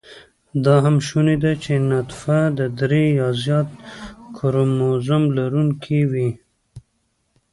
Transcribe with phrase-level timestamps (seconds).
[0.65, 3.79] دا هم شونې ده چې نطفه د درې يا زیات x
[4.35, 6.29] کروموزم لرونېکې وي